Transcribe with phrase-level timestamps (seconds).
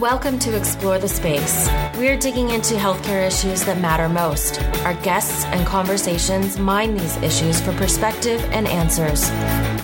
[0.00, 1.68] Welcome to Explore the Space.
[1.96, 4.62] We're digging into healthcare issues that matter most.
[4.84, 9.28] Our guests and conversations mine these issues for perspective and answers.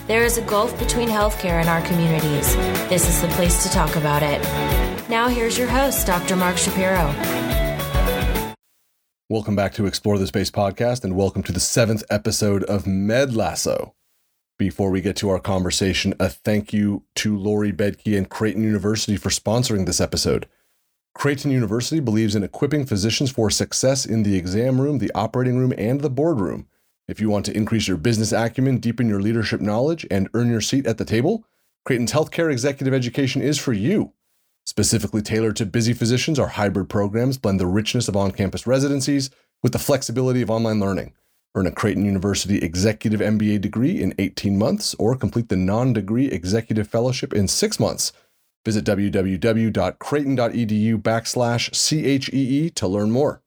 [0.07, 2.55] There is a gulf between healthcare and our communities.
[2.89, 4.41] This is the place to talk about it.
[5.09, 6.37] Now, here's your host, Dr.
[6.37, 7.13] Mark Shapiro.
[9.29, 13.35] Welcome back to Explore the Space podcast, and welcome to the seventh episode of Med
[13.35, 13.94] Lasso.
[14.57, 19.17] Before we get to our conversation, a thank you to Lori Bedke and Creighton University
[19.17, 20.47] for sponsoring this episode.
[21.13, 25.73] Creighton University believes in equipping physicians for success in the exam room, the operating room,
[25.77, 26.69] and the boardroom.
[27.09, 30.61] If you want to increase your business acumen, deepen your leadership knowledge, and earn your
[30.61, 31.45] seat at the table,
[31.85, 34.13] Creighton's healthcare executive education is for you.
[34.65, 39.31] Specifically tailored to busy physicians, our hybrid programs blend the richness of on campus residencies
[39.65, 41.13] with the flexibility of online learning.
[41.57, 46.27] Earn a Creighton University Executive MBA degree in 18 months or complete the non degree
[46.27, 48.13] Executive Fellowship in six months.
[48.65, 53.41] Visit www.creighton.edu backslash CHEE to learn more.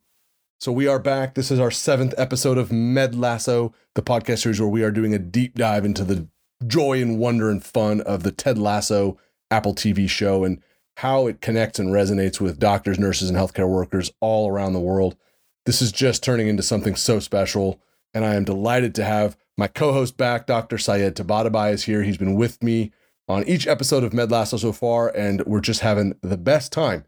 [0.59, 1.36] So we are back.
[1.36, 5.14] This is our seventh episode of Med Lasso, the podcast series where we are doing
[5.14, 6.30] a deep dive into the
[6.66, 9.18] joy and wonder and fun of the Ted Lasso
[9.52, 10.62] Apple TV show and
[10.98, 15.18] how it connects and resonates with doctors, nurses, and healthcare workers all around the world.
[15.66, 17.81] This is just turning into something so special
[18.13, 20.47] and I am delighted to have my co-host back.
[20.47, 20.77] Dr.
[20.77, 22.03] Syed Tabatabai is here.
[22.03, 22.91] He's been with me
[23.27, 27.05] on each episode of Med Lasso so far, and we're just having the best time.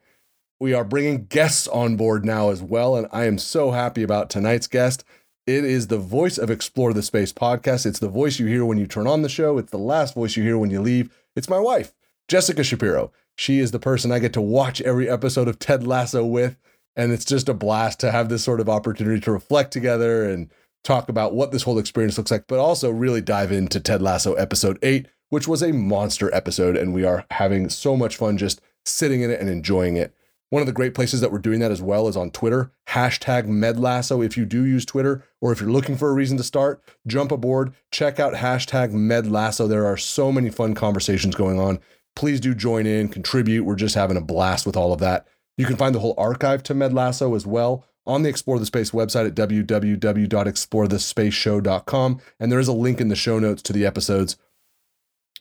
[0.59, 4.29] We are bringing guests on board now as well, and I am so happy about
[4.29, 5.05] tonight's guest.
[5.47, 7.85] It is the voice of Explore the Space podcast.
[7.85, 9.57] It's the voice you hear when you turn on the show.
[9.57, 11.09] It's the last voice you hear when you leave.
[11.35, 11.93] It's my wife,
[12.27, 13.11] Jessica Shapiro.
[13.37, 16.57] She is the person I get to watch every episode of Ted Lasso with,
[16.93, 20.51] and it's just a blast to have this sort of opportunity to reflect together and
[20.83, 24.33] talk about what this whole experience looks like, but also really dive into Ted Lasso
[24.33, 26.77] episode eight, which was a monster episode.
[26.77, 30.13] And we are having so much fun just sitting in it and enjoying it.
[30.51, 33.45] One of the great places that we're doing that as well is on Twitter, hashtag
[33.45, 34.25] MedLasso.
[34.25, 37.31] If you do use Twitter or if you're looking for a reason to start, jump
[37.31, 39.69] aboard, check out hashtag MedLasso.
[39.69, 41.79] There are so many fun conversations going on.
[42.15, 43.63] Please do join in, contribute.
[43.63, 45.27] We're just having a blast with all of that.
[45.55, 48.91] You can find the whole archive to MedLasso as well on the Explore the Space
[48.91, 52.21] website at www.explorethespaceshow.com.
[52.39, 54.35] And there is a link in the show notes to the episodes.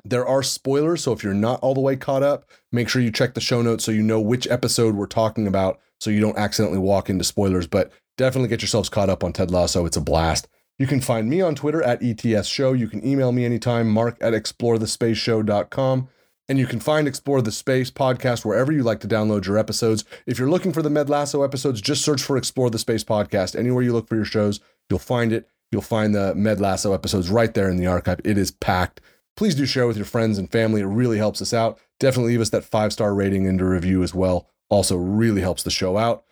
[0.04, 3.10] There are spoilers, so if you're not all the way caught up, make sure you
[3.10, 6.38] check the show notes so you know which episode we're talking about so you don't
[6.38, 7.66] accidentally walk into spoilers.
[7.66, 9.86] But definitely get yourselves caught up on Ted Lasso.
[9.86, 10.46] It's a blast.
[10.78, 12.72] You can find me on Twitter at ETS Show.
[12.72, 16.08] You can email me anytime, mark at explorethespaceshow.com.
[16.48, 20.04] And you can find Explore the Space podcast wherever you like to download your episodes.
[20.26, 23.54] If you're looking for the Med Lasso episodes, just search for Explore the Space podcast.
[23.54, 25.48] Anywhere you look for your shows, you'll find it.
[25.70, 28.20] You'll find the Med Lasso episodes right there in the archive.
[28.24, 29.02] It is packed.
[29.36, 30.80] Please do share with your friends and family.
[30.80, 31.78] It really helps us out.
[32.00, 34.48] Definitely leave us that five star rating and a review as well.
[34.70, 36.24] Also, really helps the show out.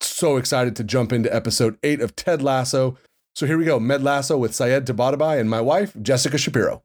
[0.00, 2.96] So excited to jump into episode eight of Ted Lasso.
[3.34, 6.82] So here we go Med Lasso with Syed Tabatabai and my wife, Jessica Shapiro.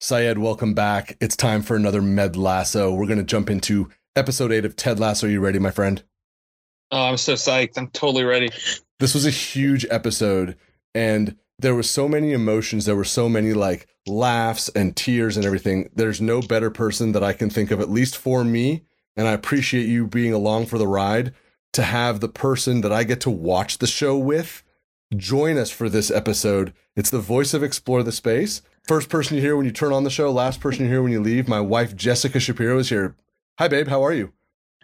[0.00, 1.16] Syed, welcome back.
[1.20, 2.92] It's time for another Med Lasso.
[2.92, 5.26] We're going to jump into episode eight of Ted Lasso.
[5.26, 6.02] Are you ready, my friend?
[6.90, 7.78] Oh, I'm so psyched.
[7.78, 8.50] I'm totally ready.
[9.00, 10.56] This was a huge episode,
[10.94, 12.84] and there was so many emotions.
[12.84, 15.88] There were so many like laughs and tears and everything.
[15.94, 18.82] There's no better person that I can think of, at least for me.
[19.16, 21.32] And I appreciate you being along for the ride
[21.72, 24.62] to have the person that I get to watch the show with
[25.16, 26.72] join us for this episode.
[26.96, 28.62] It's the voice of Explore the Space.
[28.84, 31.12] First person you hear when you turn on the show, last person you hear when
[31.12, 31.48] you leave.
[31.48, 33.16] My wife, Jessica Shapiro, is here.
[33.58, 33.88] Hi, babe.
[33.88, 34.32] How are you?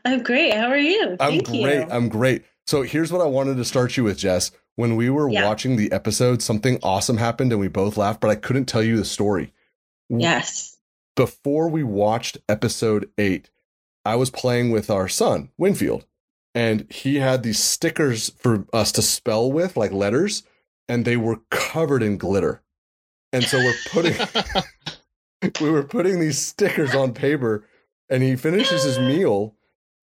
[0.07, 0.55] I'm great.
[0.55, 1.17] How are you?
[1.21, 1.81] I'm Thank great.
[1.81, 1.87] You.
[1.91, 2.45] I'm great.
[2.67, 4.53] So here's what I wanted to start you with, Jess.
[4.77, 5.45] When we were yeah.
[5.45, 8.97] watching the episode, something awesome happened and we both laughed, but I couldn't tell you
[8.97, 9.53] the story.
[10.09, 10.79] Yes.
[11.15, 13.51] Before we watched episode eight,
[14.07, 16.07] I was playing with our son, Winfield,
[16.55, 20.45] and he had these stickers for us to spell with, like letters,
[20.89, 22.63] and they were covered in glitter.
[23.33, 24.15] And so we're putting
[25.61, 27.67] we were putting these stickers on paper
[28.09, 29.55] and he finishes his meal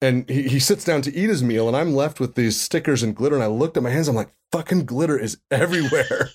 [0.01, 3.03] and he, he sits down to eat his meal and I'm left with these stickers
[3.03, 6.29] and glitter and I looked at my hands I'm like fucking glitter is everywhere.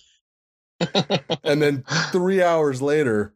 [1.44, 3.34] and then 3 hours later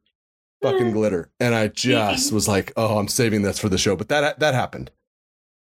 [0.62, 4.08] fucking glitter and I just was like oh I'm saving this for the show but
[4.08, 4.90] that that happened.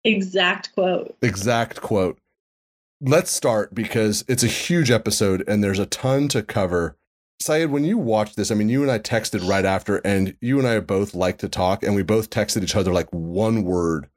[0.04, 1.16] Exact quote.
[1.22, 2.18] Exact quote.
[3.00, 6.96] Let's start because it's a huge episode and there's a ton to cover
[7.44, 10.58] Syed, when you watched this, I mean, you and I texted right after, and you
[10.58, 14.08] and I both like to talk, and we both texted each other like one word.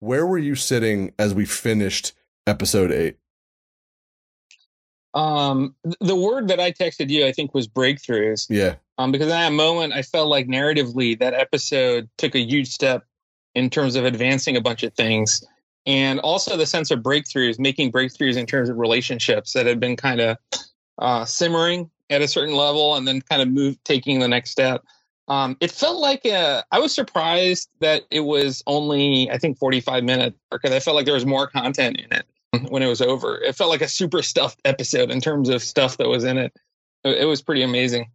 [0.00, 2.12] Where were you sitting as we finished
[2.46, 3.16] episode eight?
[5.14, 8.48] Um, the word that I texted you, I think, was breakthroughs.
[8.50, 8.74] Yeah.
[8.98, 13.06] Um, because in that moment, I felt like narratively that episode took a huge step
[13.54, 15.42] in terms of advancing a bunch of things.
[15.86, 19.96] And also the sense of breakthroughs, making breakthroughs in terms of relationships that had been
[19.96, 20.36] kind of
[20.98, 24.84] uh, simmering at a certain level and then kind of move taking the next step.
[25.28, 30.04] Um, it felt like a, I was surprised that it was only I think 45
[30.04, 32.26] minutes because I felt like there was more content in it
[32.70, 33.38] when it was over.
[33.38, 36.52] It felt like a super stuffed episode in terms of stuff that was in it.
[37.04, 38.10] It, it was pretty amazing.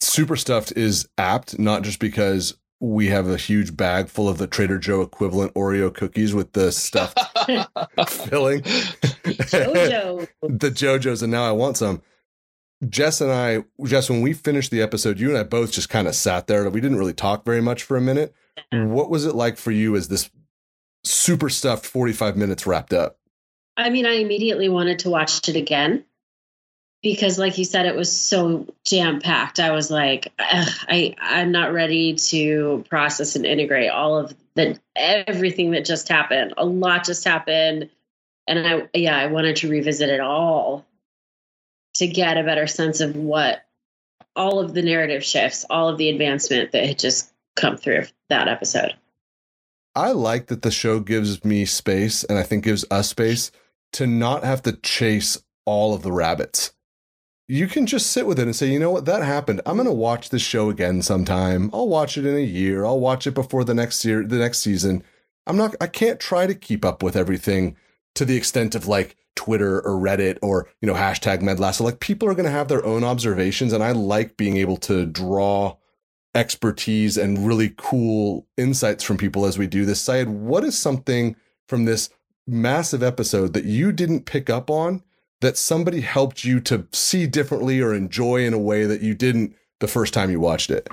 [0.00, 4.46] Super stuffed is apt, not just because we have a huge bag full of the
[4.46, 7.16] Trader Joe equivalent Oreo cookies with the stuffed
[8.08, 8.62] filling.
[8.62, 10.28] Jojo.
[10.42, 12.02] the Joe-Joe's, and now I want some.
[12.88, 16.08] Jess and I, Jess, when we finished the episode, you and I both just kind
[16.08, 16.64] of sat there.
[16.64, 18.34] And we didn't really talk very much for a minute.
[18.72, 18.88] Mm.
[18.88, 20.30] What was it like for you as this
[21.04, 23.18] super stuffed 45 minutes wrapped up?
[23.76, 26.04] I mean, I immediately wanted to watch it again
[27.02, 29.60] because, like you said, it was so jam packed.
[29.60, 35.70] I was like, I I'm not ready to process and integrate all of the everything
[35.70, 36.54] that just happened.
[36.56, 37.88] A lot just happened,
[38.46, 40.84] and I yeah, I wanted to revisit it all
[41.94, 43.64] to get a better sense of what
[44.34, 48.48] all of the narrative shifts, all of the advancement that had just come through that
[48.48, 48.94] episode.
[49.94, 53.52] I like that the show gives me space, and I think gives us space
[53.92, 56.72] to not have to chase all of the rabbits.
[57.46, 59.60] You can just sit with it and say, you know what, that happened.
[59.66, 61.68] I'm going to watch this show again sometime.
[61.74, 62.86] I'll watch it in a year.
[62.86, 65.04] I'll watch it before the next year, the next season.
[65.46, 65.74] I'm not.
[65.80, 67.76] I can't try to keep up with everything
[68.14, 71.80] to the extent of like Twitter or Reddit or you know hashtag MedLasso.
[71.80, 75.06] Like people are going to have their own observations, and I like being able to
[75.06, 75.76] draw
[76.34, 80.00] expertise and really cool insights from people as we do this.
[80.00, 81.36] Syed, what is something
[81.68, 82.08] from this
[82.46, 85.02] massive episode that you didn't pick up on
[85.40, 89.54] that somebody helped you to see differently or enjoy in a way that you didn't
[89.80, 90.88] the first time you watched it?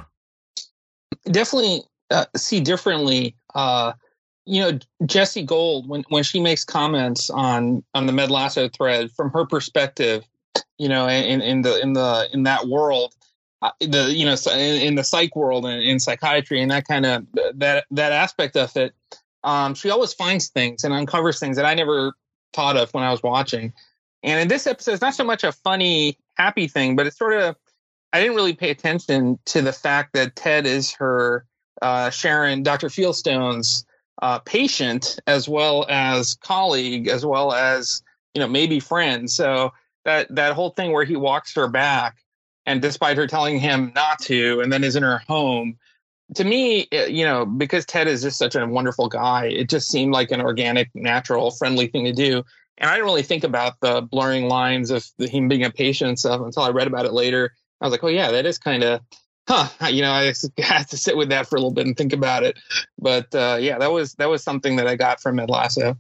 [1.26, 3.36] Definitely uh, see differently.
[3.54, 3.94] Uh,
[4.50, 9.12] you know, Jessie Gold when when she makes comments on on the Med Lasso thread
[9.12, 10.26] from her perspective,
[10.80, 13.14] you know, in in the in the in that world,
[13.62, 17.06] uh, the you know in, in the psych world and in psychiatry and that kind
[17.06, 18.96] of that that aspect of it,
[19.44, 22.14] um, she always finds things and uncovers things that I never
[22.54, 23.72] thought of when I was watching.
[24.24, 27.40] And in this episode, it's not so much a funny, happy thing, but it's sort
[27.40, 27.56] of
[28.14, 31.46] I didn't really pay attention to the fact that Ted is her
[31.84, 32.88] uh, Sharon, Dr.
[32.88, 33.86] Fieldstone's
[34.22, 38.02] uh, patient as well as colleague as well as
[38.34, 39.30] you know maybe friend.
[39.30, 39.72] So
[40.06, 42.18] that that whole thing where he walks her back
[42.66, 45.78] and despite her telling him not to and then is in her home
[46.36, 50.14] to me you know because ted is just such a wonderful guy it just seemed
[50.14, 52.44] like an organic natural friendly thing to do.
[52.78, 56.20] And i didn't really think about the blurring lines of him being a patient and
[56.20, 57.54] stuff until i read about it later.
[57.82, 59.02] I was like oh yeah that is kind of
[59.50, 62.14] huh, you know, I had to sit with that for a little bit and think
[62.14, 62.58] about it.
[62.98, 65.98] But uh, yeah, that was that was something that I got from Med Lasso.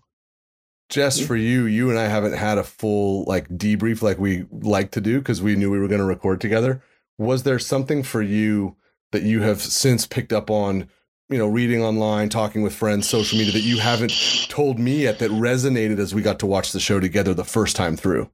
[0.90, 4.92] Jess, for you, you and I haven't had a full like debrief like we like
[4.92, 6.82] to do because we knew we were going to record together.
[7.20, 8.76] Was there something for you
[9.12, 10.90] that you have since picked up on,
[11.30, 14.14] you know, reading online, talking with friends, social media that you haven't
[14.50, 17.76] told me yet that resonated as we got to watch the show together the first
[17.76, 18.32] time through?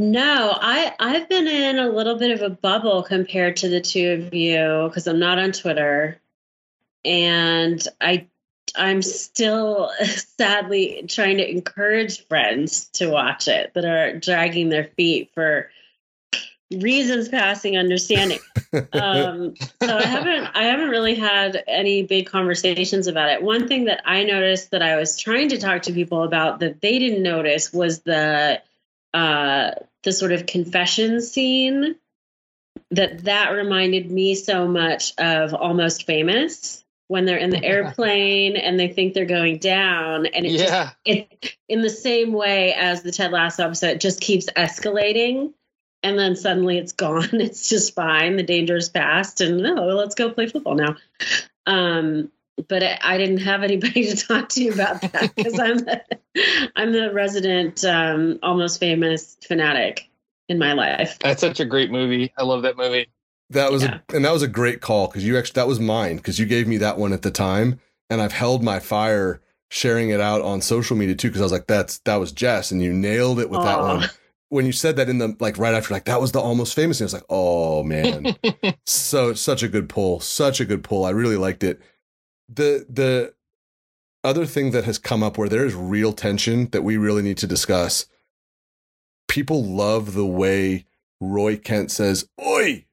[0.00, 4.12] No, I I've been in a little bit of a bubble compared to the two
[4.12, 6.18] of you because I'm not on Twitter,
[7.04, 8.26] and I
[8.74, 9.90] I'm still
[10.38, 15.70] sadly trying to encourage friends to watch it that are dragging their feet for
[16.70, 18.38] reasons passing understanding.
[18.94, 23.42] um, so I haven't I haven't really had any big conversations about it.
[23.42, 26.80] One thing that I noticed that I was trying to talk to people about that
[26.80, 28.62] they didn't notice was the
[29.12, 31.96] uh, the sort of confession scene
[32.90, 38.78] that that reminded me so much of almost famous when they're in the airplane and
[38.78, 40.66] they think they're going down and it Yeah.
[40.66, 45.52] just it in the same way as the Ted Lasso episode it just keeps escalating
[46.02, 47.28] and then suddenly it's gone.
[47.32, 48.36] It's just fine.
[48.36, 50.96] The danger is past and no let's go play football now.
[51.66, 52.30] Um
[52.68, 56.02] but I, I didn't have anybody to talk to about that because I'm the,
[56.76, 60.08] I'm the resident um, almost famous fanatic
[60.48, 61.18] in my life.
[61.20, 62.32] That's such a great movie.
[62.36, 63.06] I love that movie.
[63.50, 63.98] That was Yeah.
[64.10, 66.46] a, and that was a great call because you actually that was mine because you
[66.46, 69.40] gave me that one at the time and I've held my fire
[69.70, 72.70] sharing it out on social media too because I was like that's that was Jess
[72.70, 74.08] and you nailed it with that one.
[74.50, 77.00] When you said that in the like right after like that was the almost famous
[77.00, 78.36] and I was like oh man
[78.86, 81.80] so such a good pull such a good pull I really liked it.
[82.52, 83.34] The the
[84.24, 87.38] other thing that has come up where there is real tension that we really need
[87.38, 88.06] to discuss.
[89.28, 90.84] People love the way
[91.20, 92.86] Roy Kent says "oi"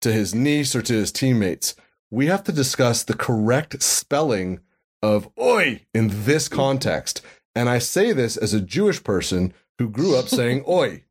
[0.00, 1.74] to his niece or to his teammates.
[2.10, 4.60] we have to discuss the correct spelling
[5.02, 7.20] of oi in this context.
[7.56, 11.02] And I say this as a Jewish person who grew up saying oi.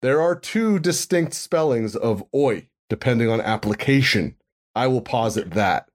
[0.00, 4.36] There are two distinct spellings of oi, depending on application.
[4.74, 5.88] I will posit that.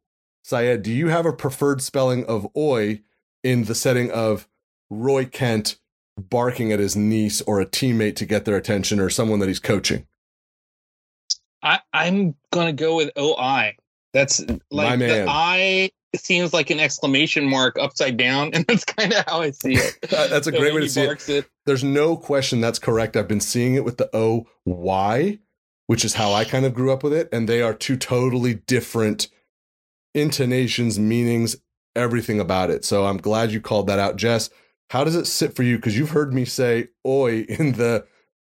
[0.47, 3.01] Syed, do you have a preferred spelling of oi
[3.43, 4.47] in the setting of
[4.89, 5.77] Roy Kent
[6.17, 9.59] barking at his niece or a teammate to get their attention or someone that he's
[9.59, 10.07] coaching?
[11.61, 13.75] I, I'm gonna go with OI.
[14.13, 14.39] That's
[14.71, 15.25] like the.
[15.27, 19.73] I seems like an exclamation mark upside down, and that's kind of how I see
[19.73, 19.97] it.
[20.09, 21.27] That's a So great way to see it.
[21.27, 21.49] it.
[21.65, 23.17] There's no question that's correct.
[23.17, 25.39] I've been seeing it with the O Y,
[25.87, 27.27] which is how I kind of grew up with it.
[27.33, 29.27] And they are two totally different
[30.17, 31.55] intonations, meanings,
[31.95, 32.83] everything about it.
[32.83, 34.15] So I'm glad you called that out.
[34.15, 34.49] Jess,
[34.89, 35.77] how does it sit for you?
[35.77, 38.05] Because you've heard me say oi in the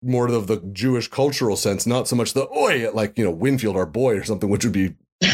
[0.02, 3.32] more of the Jewish cultural sense, not so much the oi at like, you know,
[3.32, 4.96] Winfield, our boy or something, which would be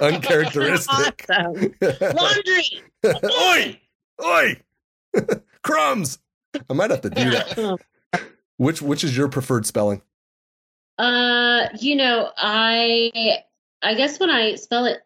[0.00, 1.26] uncharacteristic.
[1.28, 2.82] Laundry.
[3.04, 3.80] oi!
[4.24, 4.62] Oi!
[5.62, 6.18] Crumbs!
[6.70, 7.78] I might have to do that.
[8.56, 10.00] Which which is your preferred spelling?
[10.98, 13.42] Uh, you know, I
[13.82, 15.02] I guess when I spell it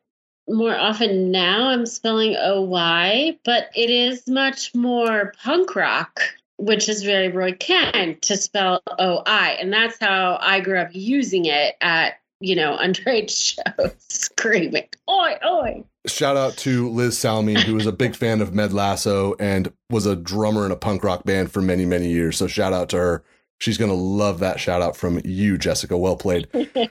[0.51, 6.21] more often now, I'm spelling O Y, but it is much more punk rock,
[6.57, 10.91] which is very Roy Kent to spell O I, and that's how I grew up
[10.93, 13.31] using it at you know underage
[13.79, 18.55] shows, screaming "Oi, oi!" Shout out to Liz Salmi, who was a big fan of
[18.55, 22.39] Med Lasso and was a drummer in a punk rock band for many, many years.
[22.39, 23.25] So shout out to her.
[23.61, 25.97] She's gonna love that shout out from you, Jessica.
[25.97, 26.49] Well played.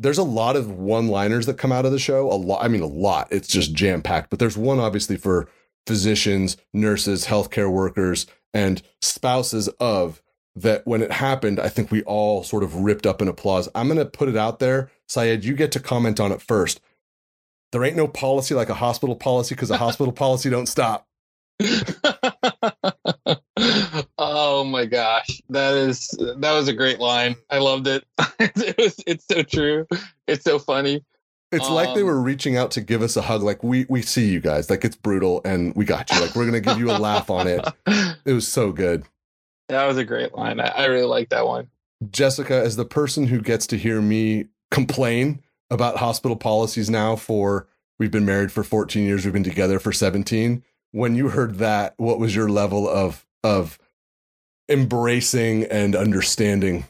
[0.00, 2.32] there's a lot of one-liners that come out of the show.
[2.32, 3.28] A lot, I mean, a lot.
[3.30, 4.30] It's just jam-packed.
[4.30, 5.46] But there's one obviously for
[5.86, 10.22] physicians, nurses, healthcare workers, and spouses of
[10.56, 10.86] that.
[10.86, 13.68] When it happened, I think we all sort of ripped up in applause.
[13.74, 15.44] I'm gonna put it out there, Syed.
[15.44, 16.80] You get to comment on it first.
[17.72, 21.06] There ain't no policy like a hospital policy because a hospital policy don't stop.
[24.60, 27.34] oh my gosh, that is that was a great line.
[27.48, 28.04] I loved it.
[28.38, 29.86] it was, it's so true.
[30.26, 31.02] It's so funny.
[31.52, 33.42] It's like they Um, were reaching out to give us a hug.
[33.42, 34.70] Like we we see you guys.
[34.70, 36.20] Like it's brutal, and we got you.
[36.20, 37.66] Like we're gonna give you a laugh on it.
[38.26, 39.04] It was so good.
[39.68, 40.60] That was a great line.
[40.60, 41.68] I, I really like that one.
[42.10, 47.66] Jessica, as the person who gets to hear me complain about hospital policies now for
[47.98, 50.62] we've been married for 14 years, we've been together for 17.
[50.92, 53.78] When you heard that, what was your level of of
[54.70, 56.84] embracing and understanding?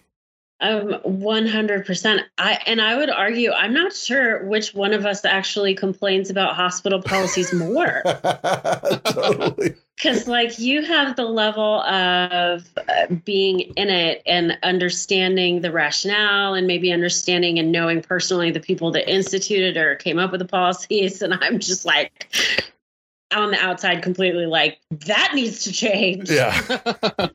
[0.63, 2.23] Um, one hundred percent.
[2.37, 6.55] I and I would argue I'm not sure which one of us actually complains about
[6.55, 8.03] hospital policies more.
[9.05, 9.75] totally.
[10.03, 16.55] Because, like, you have the level of uh, being in it and understanding the rationale
[16.55, 20.47] and maybe understanding and knowing personally the people that instituted or came up with the
[20.47, 21.21] policies.
[21.31, 22.35] And I'm just like
[23.33, 26.31] on the outside, completely like, that needs to change.
[26.31, 26.61] Yeah.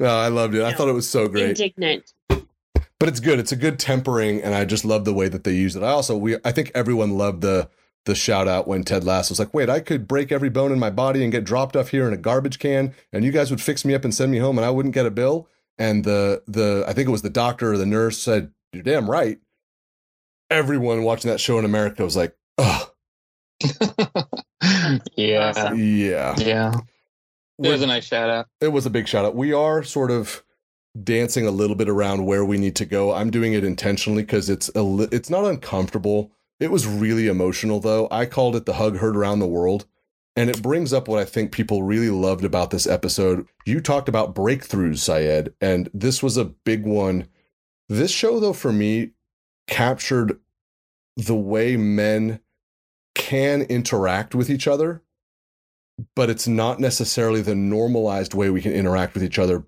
[0.00, 0.62] no, I loved it.
[0.62, 1.50] I thought it was so great.
[1.50, 2.12] Indignant.
[2.28, 3.38] but it's good.
[3.38, 5.82] It's a good tempering, and I just love the way that they use it.
[5.82, 7.68] I also we I think everyone loved the
[8.06, 10.78] the shout out when Ted Lasso was like, "Wait, I could break every bone in
[10.78, 13.60] my body and get dropped off here in a garbage can, and you guys would
[13.60, 16.42] fix me up and send me home, and I wouldn't get a bill." And the
[16.46, 19.38] the I think it was the doctor or the nurse said, "You're damn right."
[20.50, 22.89] Everyone watching that show in America was like, "Oh,
[25.16, 25.48] yeah.
[25.48, 25.78] Awesome.
[25.78, 26.72] yeah." Yeah.
[27.62, 28.46] It was a nice shout out.
[28.60, 29.34] it was a big shout out.
[29.36, 30.42] We are sort of
[31.04, 33.12] dancing a little bit around where we need to go.
[33.12, 36.32] I'm doing it intentionally because it's a li- it's not uncomfortable.
[36.58, 38.08] It was really emotional though.
[38.10, 39.86] I called it the hug heard around the world.
[40.36, 43.46] And it brings up what I think people really loved about this episode.
[43.66, 47.26] You talked about breakthroughs, Syed, and this was a big one.
[47.88, 49.10] This show, though, for me,
[49.66, 50.38] captured
[51.16, 52.40] the way men
[53.20, 55.02] can interact with each other
[56.14, 59.64] but it's not necessarily the normalized way we can interact with each other.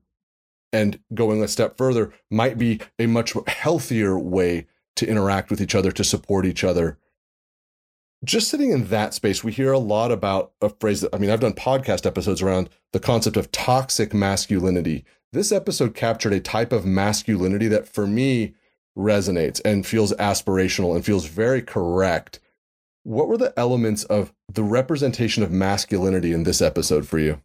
[0.73, 4.67] And going a step further, might be a much healthier way
[4.97, 6.99] to interact with each other, to support each other.
[8.25, 11.31] Just sitting in that space, we hear a lot about a phrase that, I mean,
[11.31, 15.05] I've done podcast episodes around the concept of toxic masculinity.
[15.33, 18.55] This episode captured a type of masculinity that for me
[18.97, 22.39] resonates and feels aspirational and feels very correct
[23.05, 27.41] what were the elements of the representation of masculinity in this episode for you?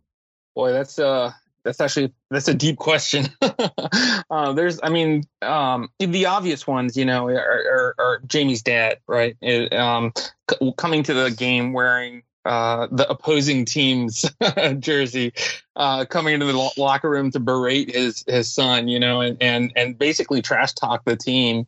[0.56, 1.32] Boy, that's uh
[1.68, 3.28] that's actually that's a deep question.
[3.42, 9.00] uh, there's, I mean, um, the obvious ones, you know, are, are, are Jamie's dad,
[9.06, 9.36] right?
[9.42, 10.14] It, um,
[10.50, 14.26] c- coming to the game wearing uh, the opposing team's
[14.80, 15.34] jersey,
[15.76, 19.38] uh, coming into the lo- locker room to berate his his son, you know, and
[19.42, 21.68] and and basically trash talk the team.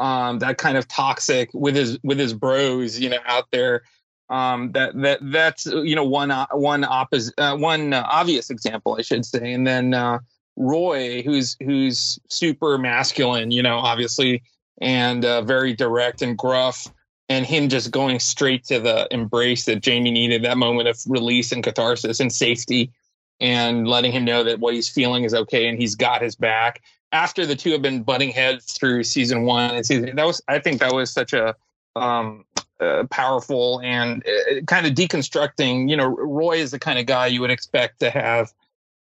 [0.00, 3.82] Um, that kind of toxic with his with his bros, you know, out there.
[4.30, 9.02] Um, that that that's you know one one opposite uh, one uh, obvious example, I
[9.02, 10.20] should say, and then uh,
[10.56, 14.42] Roy, who's who's super masculine, you know, obviously,
[14.80, 16.86] and uh, very direct and gruff,
[17.28, 21.52] and him just going straight to the embrace that Jamie needed, that moment of release
[21.52, 22.90] and catharsis and safety,
[23.38, 26.80] and letting him know that what he's feeling is okay and he's got his back
[27.12, 30.58] after the two have been butting heads through season one and season that was I
[30.58, 31.54] think that was such a
[31.96, 32.44] um,
[32.80, 35.88] uh, powerful and uh, kind of deconstructing.
[35.88, 38.52] You know, Roy is the kind of guy you would expect to have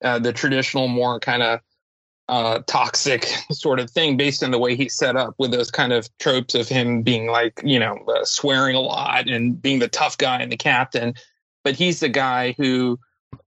[0.03, 1.59] uh, the traditional, more kind of
[2.29, 5.93] uh, toxic sort of thing based on the way he's set up with those kind
[5.93, 9.87] of tropes of him being like, you know, uh, swearing a lot and being the
[9.87, 11.13] tough guy and the captain.
[11.63, 12.99] But he's the guy who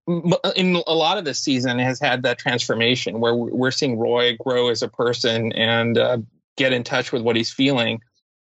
[0.07, 4.69] in a lot of this season has had that transformation where we're seeing Roy grow
[4.69, 6.19] as a person and uh,
[6.57, 8.01] get in touch with what he's feeling.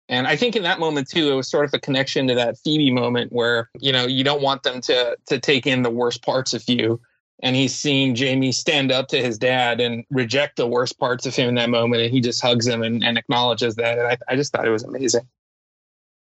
[0.08, 2.56] And I think in that moment too, it was sort of a connection to that
[2.58, 6.22] Phoebe moment where you know you don't want them to to take in the worst
[6.22, 7.00] parts of you.
[7.40, 11.36] And he's seeing Jamie stand up to his dad and reject the worst parts of
[11.36, 13.96] him in that moment, and he just hugs him and, and acknowledges that.
[13.96, 15.28] And I, I just thought it was amazing.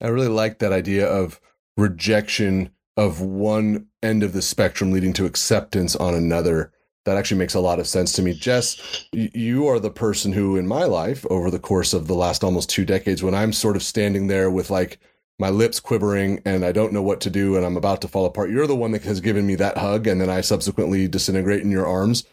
[0.00, 1.40] I really like that idea of
[1.76, 6.72] rejection of one end of the spectrum leading to acceptance on another.
[7.04, 8.32] That actually makes a lot of sense to me.
[8.32, 12.42] Jess, you are the person who, in my life, over the course of the last
[12.42, 14.98] almost two decades, when I'm sort of standing there with like
[15.38, 18.24] my lips quivering and I don't know what to do and I'm about to fall
[18.24, 21.62] apart, you're the one that has given me that hug and then I subsequently disintegrate
[21.62, 22.24] in your arms.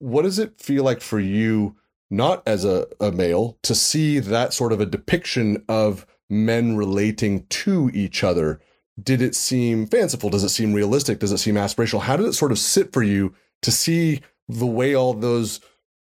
[0.00, 1.76] What does it feel like for you,
[2.10, 7.46] not as a, a male, to see that sort of a depiction of men relating
[7.46, 8.60] to each other?
[9.02, 10.30] Did it seem fanciful?
[10.30, 11.18] Does it seem realistic?
[11.18, 12.02] Does it seem aspirational?
[12.02, 15.60] How did it sort of sit for you to see the way all those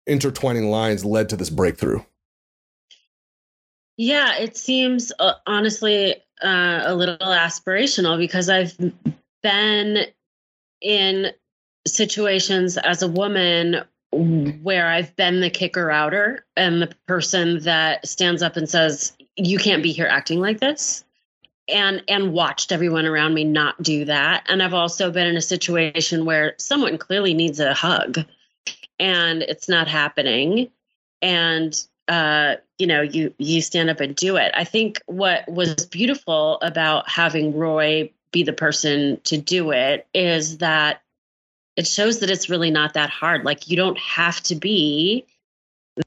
[0.08, 2.01] intertwining lines led to this breakthrough?
[3.98, 8.77] Yeah, it seems uh, honestly uh, a little aspirational because I've
[9.43, 10.05] been
[10.81, 11.31] in
[11.86, 18.41] situations as a woman where I've been the kicker outer and the person that stands
[18.41, 21.04] up and says, You can't be here acting like this
[21.69, 24.45] and and watched everyone around me not do that.
[24.49, 28.19] And i've also been in a situation where someone clearly needs a hug
[28.99, 30.69] and it's not happening.
[31.21, 34.51] And uh you know you you stand up and do it.
[34.55, 40.60] I think what was beautiful about having roy be the person to do it is
[40.60, 41.01] that
[41.75, 43.45] it shows that it's really not that hard.
[43.45, 45.25] Like you don't have to be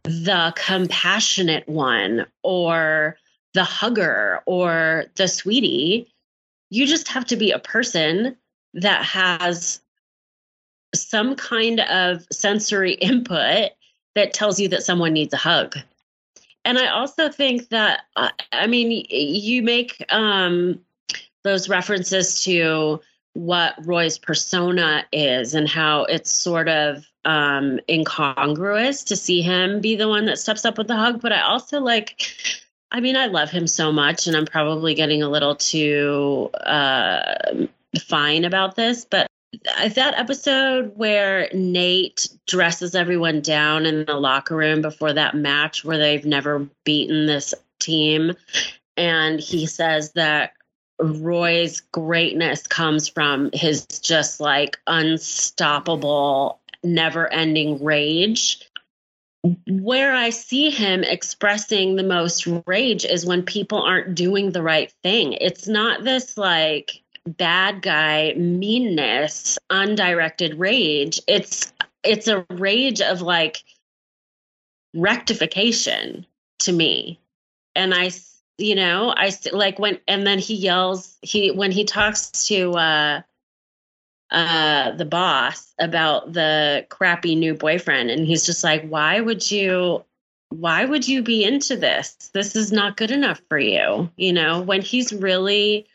[0.05, 3.17] the compassionate one or
[3.55, 6.13] the hugger or the sweetie.
[6.71, 8.37] You just have to be a person
[8.75, 9.81] that has
[10.95, 13.73] some kind of sensory input
[14.15, 15.77] that tells you that someone needs a hug.
[16.65, 20.81] And I also think that, uh, I mean, you make um,
[21.43, 23.01] those references to
[23.35, 29.97] what Roy's persona is and how it's sort of um, incongruous to see him be
[29.97, 31.21] the one that steps up with the hug.
[31.21, 32.21] But I also like
[32.93, 37.67] I mean, I love him so much, and I'm probably getting a little too uh,
[37.99, 39.27] fine about this, but
[39.65, 45.97] that episode where Nate dresses everyone down in the locker room before that match where
[45.97, 48.35] they've never beaten this team,
[48.99, 50.53] and he says that
[51.01, 58.69] Roy's greatness comes from his just like unstoppable, never ending rage
[59.67, 64.93] where I see him expressing the most rage is when people aren't doing the right
[65.03, 65.33] thing.
[65.35, 71.21] It's not this like bad guy meanness, undirected rage.
[71.27, 71.73] It's
[72.05, 73.63] it's a rage of like
[74.95, 76.27] rectification
[76.61, 77.21] to me.
[77.75, 78.11] And I
[78.59, 83.23] you know, I like when and then he yells he when he talks to uh
[84.33, 90.05] uh, the boss about the crappy new boyfriend, and he's just like, "Why would you?
[90.49, 92.31] Why would you be into this?
[92.33, 95.87] This is not good enough for you." You know, when he's really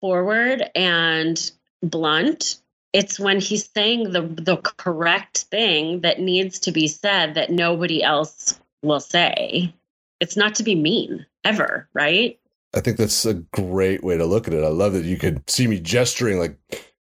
[0.00, 1.50] forward and
[1.82, 2.60] blunt,
[2.92, 8.04] it's when he's saying the the correct thing that needs to be said that nobody
[8.04, 9.74] else will say.
[10.20, 12.38] It's not to be mean ever, right?
[12.72, 14.62] I think that's a great way to look at it.
[14.62, 16.56] I love that you could see me gesturing like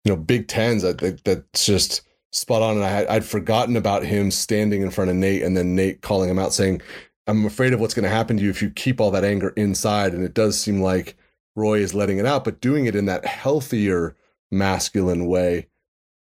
[0.08, 0.84] know Big Tens.
[0.84, 2.76] I think that's just spot on.
[2.76, 6.02] And I had, I'd forgotten about him standing in front of Nate, and then Nate
[6.02, 6.82] calling him out, saying,
[7.26, 9.50] "I'm afraid of what's going to happen to you if you keep all that anger
[9.50, 11.16] inside." And it does seem like
[11.56, 14.16] Roy is letting it out, but doing it in that healthier
[14.50, 15.66] masculine way.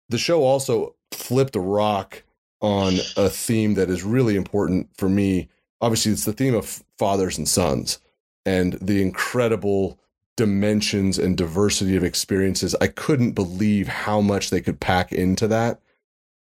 [0.10, 2.24] The show also flipped a rock
[2.62, 5.50] on a theme that is really important for me.
[5.82, 8.00] Obviously, it's the theme of fathers and sons
[8.46, 10.00] and the incredible
[10.40, 12.74] dimensions and diversity of experiences.
[12.80, 15.82] I couldn't believe how much they could pack into that.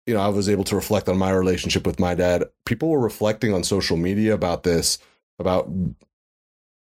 [0.07, 2.45] You know, I was able to reflect on my relationship with my dad.
[2.65, 4.99] People were reflecting on social media about this,
[5.41, 5.69] about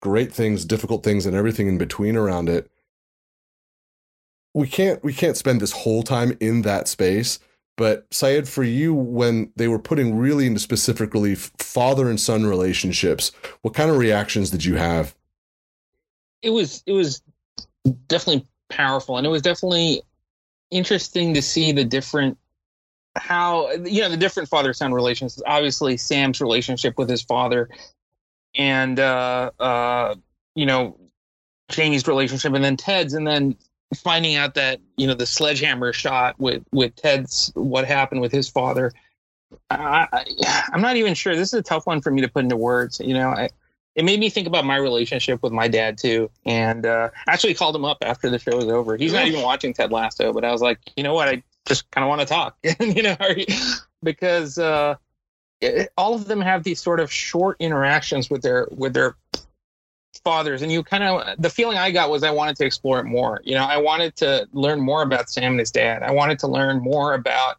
[0.02, 2.72] great things, difficult things, and everything in between around it.
[4.54, 7.40] We can't we can't spend this whole time in that space.
[7.76, 13.34] But Syed, for you, when they were putting really into specifically father and son relationships,
[13.62, 15.17] what kind of reactions did you have?
[16.42, 17.22] It was it was
[18.08, 20.04] definitely powerful, and it was definitely
[20.70, 22.38] interesting to see the different
[23.16, 25.42] how you know the different father son relations.
[25.46, 27.70] Obviously, Sam's relationship with his father
[28.56, 30.16] and uh, uh,
[30.56, 31.00] you know
[31.70, 33.56] Jamie's relationship, and then Ted's, and then
[33.96, 38.50] finding out that you know the sledgehammer shot with with Ted's what happened with his
[38.50, 38.92] father.
[39.70, 41.36] I, I, am not even sure.
[41.36, 43.00] This is a tough one for me to put into words.
[43.00, 43.50] You know, I,
[43.98, 47.76] it made me think about my relationship with my dad too, and uh, actually called
[47.76, 48.96] him up after the show was over.
[48.96, 51.90] He's not even watching Ted Lasso, but I was like, you know what, I just
[51.90, 53.18] kind of want to talk, you know,
[54.04, 54.96] because uh,
[55.62, 59.16] it, all of them have these sort of short interactions with their with their
[60.24, 60.62] fathers.
[60.62, 63.42] And you kind of the feeling i got was i wanted to explore it more.
[63.46, 66.04] You know i wanted to learn more about sam and his dad.
[66.04, 67.56] I wanted to learn more about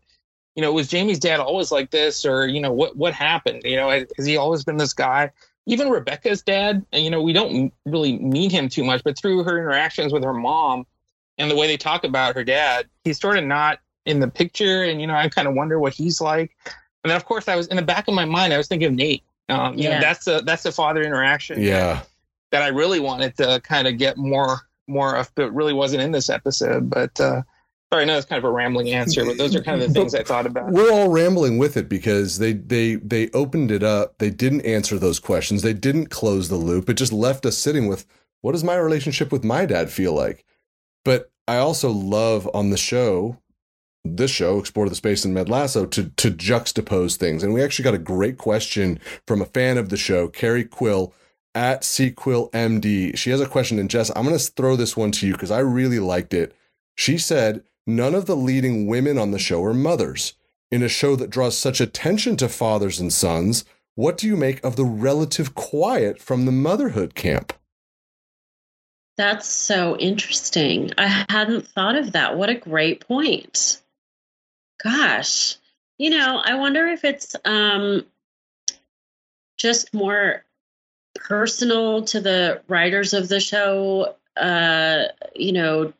[0.54, 2.24] you know was jamie's dad always like this?
[2.24, 3.62] Or you know what what happened?
[3.64, 5.32] You know has he always been this guy
[5.68, 9.56] even rebecca's dad you know we don't really meet him too much but through her
[9.58, 10.84] interactions with her mom
[11.38, 14.82] and the way they talk about her dad he's sort of not in the picture
[14.82, 16.56] and you know i kind of wonder what he's like
[17.04, 18.88] and then of course I was in the back of my mind, I was thinking
[18.88, 19.22] of Nate.
[19.48, 19.94] Um, you yeah.
[19.94, 21.62] know, that's a that's a father interaction.
[21.62, 22.02] Yeah.
[22.50, 26.12] That I really wanted to kind of get more more of, but really wasn't in
[26.12, 26.90] this episode.
[26.90, 27.42] But uh,
[27.92, 30.14] sorry, know it's kind of a rambling answer, but those are kind of the things
[30.14, 30.70] I thought about.
[30.70, 34.18] We're all rambling with it because they they they opened it up.
[34.18, 35.62] They didn't answer those questions.
[35.62, 36.88] They didn't close the loop.
[36.88, 38.06] It just left us sitting with
[38.40, 40.44] what does my relationship with my dad feel like?
[41.04, 43.38] But I also love on the show
[44.16, 47.42] this show, Explore the Space in Med Lasso, to, to juxtapose things.
[47.42, 51.12] And we actually got a great question from a fan of the show, Carrie Quill
[51.54, 53.16] at MD.
[53.16, 55.50] She has a question, and Jess, I'm going to throw this one to you because
[55.50, 56.54] I really liked it.
[56.94, 60.34] She said, None of the leading women on the show are mothers.
[60.70, 64.62] In a show that draws such attention to fathers and sons, what do you make
[64.62, 67.54] of the relative quiet from the motherhood camp?
[69.16, 70.92] That's so interesting.
[70.98, 72.36] I hadn't thought of that.
[72.36, 73.80] What a great point.
[74.84, 75.56] Gosh,
[75.96, 78.04] you know, I wonder if it's um,
[79.56, 80.44] just more
[81.14, 84.14] personal to the writers of the show.
[84.36, 85.94] Uh, you know,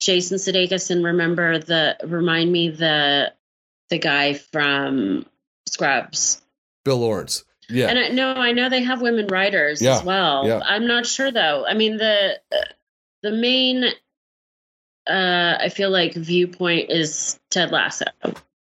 [0.00, 3.32] Jason Sudeikis and remember the remind me the
[3.90, 5.26] the guy from
[5.66, 6.42] Scrubs.
[6.84, 7.44] Bill Lawrence.
[7.68, 7.88] Yeah.
[7.88, 9.96] And I, no, I know they have women writers yeah.
[9.96, 10.46] as well.
[10.46, 10.60] Yeah.
[10.64, 11.64] I'm not sure though.
[11.66, 12.40] I mean the
[13.22, 13.84] the main
[15.08, 18.04] uh, I feel like viewpoint is Ted Lasso,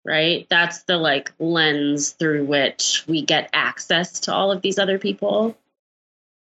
[0.05, 0.47] right?
[0.51, 5.57] That's the like lens through which we get access to all of these other people.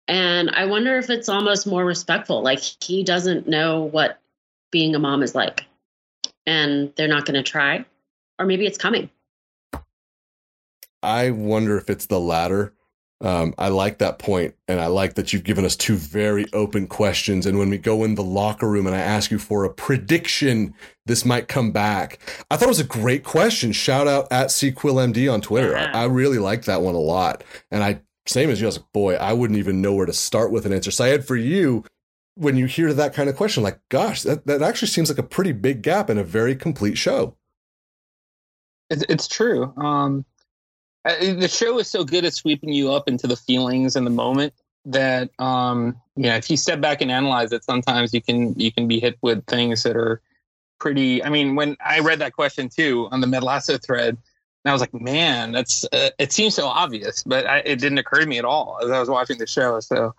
[0.08, 2.42] And I wonder if it's almost more respectful.
[2.42, 4.20] Like he doesn't know what
[4.76, 5.66] being a mom is like,
[6.46, 7.86] and they're not going to try,
[8.38, 9.10] or maybe it's coming.
[11.02, 12.74] I wonder if it's the latter
[13.22, 16.86] um, I like that point, and I like that you've given us two very open
[16.86, 17.46] questions.
[17.46, 20.74] And when we go in the locker room and I ask you for a prediction,
[21.06, 22.20] this might come back.
[22.52, 23.72] I thought it was a great question.
[23.72, 25.72] Shout out at CQuillMD on Twitter.
[25.72, 25.92] Yeah.
[25.94, 27.44] I, I, really like that one a lot.
[27.72, 30.14] And I, same as you, I was like, boy, I wouldn't even know where to
[30.14, 30.92] start with an answer.
[30.92, 31.86] So I had for you,
[32.36, 35.24] when you hear that kind of question, like, gosh, that, that actually seems like a
[35.24, 37.36] pretty big gap in a very complete show.
[38.90, 39.74] It's, true.
[39.78, 40.26] Um,
[41.04, 44.54] the show is so good at sweeping you up into the feelings and the moment
[44.86, 48.72] that um you know if you step back and analyze it sometimes you can you
[48.72, 50.22] can be hit with things that are
[50.80, 54.70] pretty i mean when i read that question too on the Med Lasso thread and
[54.70, 58.20] i was like man that's uh, it seems so obvious but I, it didn't occur
[58.20, 60.14] to me at all as i was watching the show so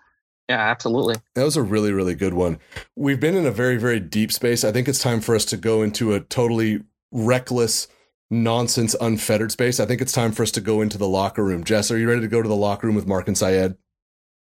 [0.49, 2.59] yeah absolutely that was a really really good one
[2.95, 5.57] we've been in a very very deep space i think it's time for us to
[5.57, 6.81] go into a totally
[7.11, 7.87] reckless
[8.29, 11.63] nonsense, unfettered space, I think it's time for us to go into the locker room.
[11.63, 13.77] Jess, are you ready to go to the locker room with Mark and Syed?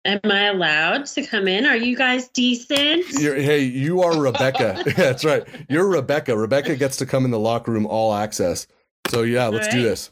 [0.05, 1.65] Am I allowed to come in?
[1.65, 3.09] Are you guys decent?
[3.19, 4.81] You're, hey, you are Rebecca.
[4.85, 5.43] yeah, that's right.
[5.67, 6.37] You're Rebecca.
[6.37, 8.67] Rebecca gets to come in the locker room all access.
[9.09, 9.73] So, yeah, let's right.
[9.75, 10.11] do this.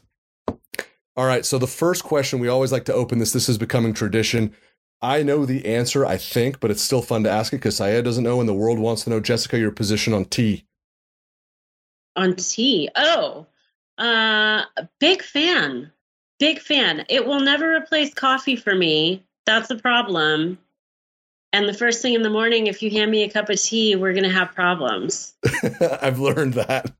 [1.16, 1.46] All right.
[1.46, 4.54] So, the first question we always like to open this, this is becoming tradition.
[5.02, 8.04] I know the answer, I think, but it's still fun to ask it because Syed
[8.04, 9.20] doesn't know and the world wants to know.
[9.20, 10.66] Jessica, your position on T
[12.16, 12.88] on T.
[12.96, 13.46] Oh,
[13.98, 14.64] uh,
[14.98, 15.92] big fan.
[16.38, 17.04] Big fan.
[17.08, 19.24] It will never replace coffee for me.
[19.44, 20.58] That's the problem.
[21.52, 23.96] And the first thing in the morning, if you hand me a cup of tea,
[23.96, 25.34] we're going to have problems.
[26.02, 26.92] I've learned that.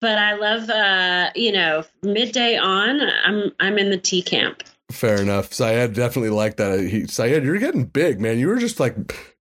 [0.00, 4.62] But I love, uh, you know, midday on, I'm I'm in the tea camp.
[4.90, 5.52] Fair enough.
[5.52, 6.80] Syed definitely liked that.
[6.80, 8.38] He, Syed, you're getting big, man.
[8.38, 8.94] You were just like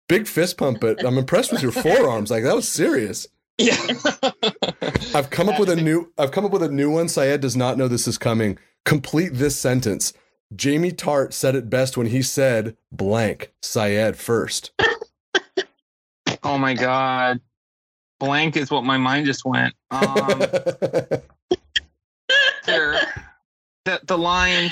[0.07, 2.31] big fist pump, but I'm impressed with your forearms.
[2.31, 3.27] Like that was serious.
[3.57, 3.77] Yeah.
[5.13, 7.07] I've come up with a new I've come up with a new one.
[7.07, 8.57] Syed does not know this is coming.
[8.85, 10.13] Complete this sentence.
[10.55, 14.71] Jamie Tartt said it best when he said blank Syed first.
[16.43, 17.39] oh my god.
[18.19, 19.73] Blank is what my mind just went.
[19.91, 20.39] Um
[22.65, 22.99] there,
[23.85, 24.71] the, the line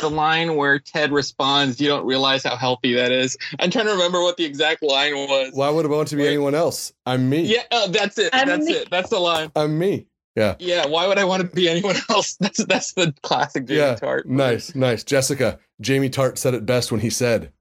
[0.00, 3.92] the line where Ted responds, "You don't realize how healthy that is." I'm trying to
[3.92, 5.52] remember what the exact line was.
[5.52, 6.28] Why would it want to be Wait.
[6.28, 6.92] anyone else?
[7.06, 7.42] I'm me.
[7.42, 8.30] Yeah, oh, that's it.
[8.32, 8.72] I'm that's me.
[8.72, 8.90] it.
[8.90, 9.50] That's the line.
[9.56, 10.06] I'm me.
[10.36, 10.54] Yeah.
[10.58, 12.36] Yeah, why would I want to be anyone else?
[12.40, 13.96] That's that's the classic Jamie yeah.
[13.96, 14.26] Tartt.
[14.26, 15.02] Nice, nice.
[15.02, 17.52] Jessica, Jamie Tartt said it best when he said,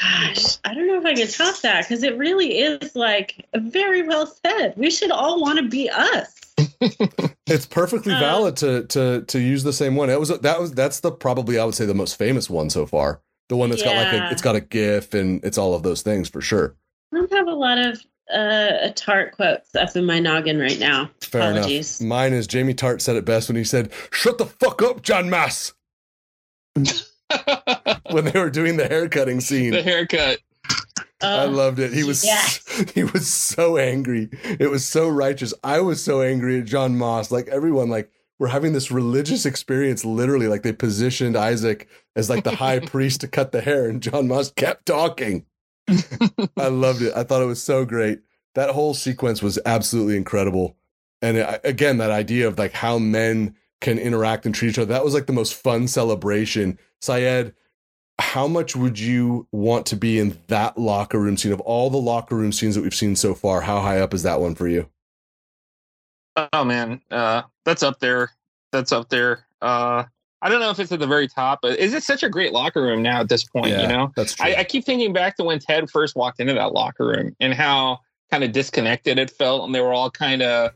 [0.00, 4.02] Gosh, I don't know if I can top that because it really is like very
[4.02, 4.74] well said.
[4.76, 6.49] We should all want to be us.
[7.46, 10.08] It's perfectly Uh, valid to to to use the same one.
[10.10, 12.86] It was that was that's the probably I would say the most famous one so
[12.86, 13.20] far.
[13.48, 16.02] The one that's got like a it's got a GIF and it's all of those
[16.02, 16.76] things for sure.
[17.12, 18.00] I don't have a lot of
[18.32, 21.10] uh, tart quotes up in my noggin right now.
[21.20, 22.00] Fair Apologies.
[22.00, 22.08] enough.
[22.08, 25.28] Mine is Jamie Tartt said it best when he said, "Shut the fuck up, Jan
[25.28, 25.74] Maas."
[26.76, 29.72] when they were doing the haircutting scene.
[29.72, 30.38] the haircut.
[31.22, 31.92] I loved it.
[31.92, 32.64] He was yes.
[32.94, 34.28] he was so angry.
[34.58, 35.54] It was so righteous.
[35.62, 37.30] I was so angry at Jan Maas.
[37.30, 40.04] Like everyone, like we're having this religious experience.
[40.04, 44.02] Literally, like they positioned Isaac as like the high priest to cut the hair, and
[44.02, 45.46] Jan Maas kept talking.
[46.56, 47.12] I loved it.
[47.16, 48.20] I thought it was so great.
[48.54, 50.76] That whole sequence was absolutely incredible.
[51.22, 54.92] And it, again, that idea of like how men can interact and treat each other.
[54.92, 56.78] That was like the most fun celebration.
[57.00, 57.54] Syed,
[58.20, 61.98] how much would you want to be in that locker room scene of all the
[61.98, 63.60] locker room scenes that we've seen so far?
[63.62, 64.88] How high up is that one for you?
[66.52, 68.30] Oh man, uh, that's up there.
[68.72, 69.46] That's up there.
[69.60, 70.04] Uh,
[70.42, 72.52] I don't know if it's at the very top, but is it such a great
[72.52, 73.68] locker room now at this point?
[73.78, 74.46] You know, that's true.
[74.48, 77.52] I, I keep thinking back to when Ted first walked into that locker room and
[77.52, 77.98] how
[78.30, 80.70] kind of disconnected it felt, and they were all kind of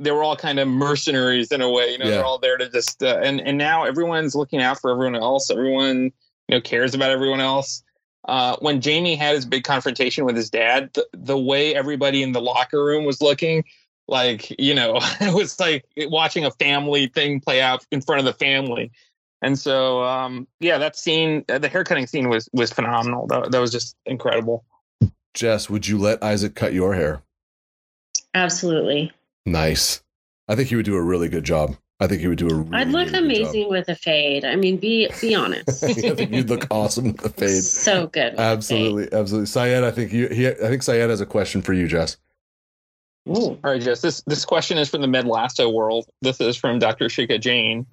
[0.00, 1.92] they were all kind of mercenaries in a way.
[1.92, 2.10] You know, Yeah.
[2.12, 5.50] they're all there to just uh, and and now everyone's looking out for everyone else.
[5.50, 6.12] Everyone
[6.48, 7.82] you know cares about everyone else.
[8.24, 12.32] Uh, when Jamie had his big confrontation with his dad, the, the way everybody in
[12.32, 13.64] the locker room was looking,
[14.08, 18.24] like you know, it was like watching a family thing play out in front of
[18.24, 18.90] the family.
[19.42, 23.26] And so, um, yeah, that scene, uh, the haircutting scene was was phenomenal.
[23.26, 24.64] That, that was just incredible.
[25.34, 27.22] Jess, would you let Isaac cut your hair?
[28.36, 29.12] absolutely.
[29.44, 30.02] Nice.
[30.48, 31.76] I think he would do a really good job.
[31.98, 34.44] I think he would do a really I'd look really good amazing with a fade.
[34.44, 35.80] I mean, be be honest.
[35.80, 35.90] job.
[35.90, 37.62] I think you'd look awesome with a fade.
[37.62, 38.32] So good.
[38.32, 38.56] with a fade.
[38.56, 39.46] Absolutely, absolutely.
[39.46, 42.18] Syed, I think you he I think Syed has a question for you, Jess.
[43.28, 43.32] Ooh.
[43.32, 44.02] All right, Jess.
[44.02, 46.06] This this question is from the Med Lasso world.
[46.20, 47.06] This is from Dr.
[47.06, 47.86] Shikha Jain,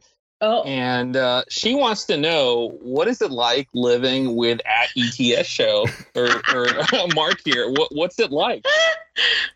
[0.46, 5.48] Oh, and uh, she wants to know what is it like living with at ETS
[5.48, 5.86] show
[6.16, 6.68] or, or
[7.16, 7.70] Mark here.
[7.70, 8.66] What what's it like?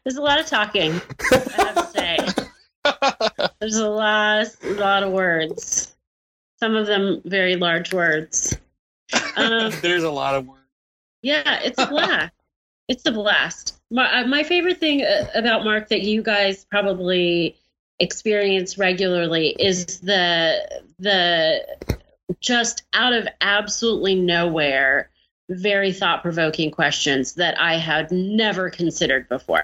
[0.06, 1.02] there's a lot of talking.
[1.30, 2.18] I have to say,
[3.60, 5.96] there's a lot, a lot of words.
[6.60, 8.58] Some of them very large words.
[9.36, 10.62] Um, There's a lot of words.
[11.22, 12.34] Yeah, it's a blast.
[12.88, 13.80] it's a blast.
[13.92, 17.56] My, uh, my favorite thing uh, about Mark that you guys probably
[18.00, 21.66] experience regularly is the the
[22.40, 25.10] just out of absolutely nowhere
[25.50, 29.64] very thought provoking questions that I had never considered before.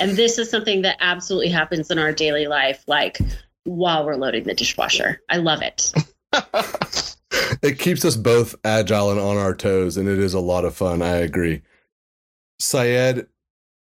[0.00, 3.18] And this is something that absolutely happens in our daily life like
[3.64, 5.20] while we're loading the dishwasher.
[5.30, 5.92] I love it.
[7.62, 10.74] it keeps us both agile and on our toes, and it is a lot of
[10.74, 11.00] fun.
[11.02, 11.62] I agree.
[12.58, 13.26] Syed,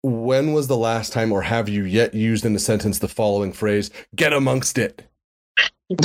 [0.03, 3.53] when was the last time, or have you yet used in a sentence the following
[3.53, 5.09] phrase, get amongst it?